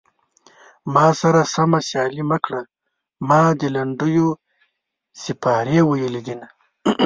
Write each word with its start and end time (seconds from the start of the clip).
ما 0.93 1.07
سره 1.21 1.41
سمه 1.53 1.79
سيالي 1.89 2.23
مه 2.29 2.37
کړه 2.45 2.61
ما 3.29 3.41
د 3.59 3.61
لنډيو 3.75 4.27
سيپارې 5.23 5.79
ويلي 5.89 6.21
دينه 6.27 6.47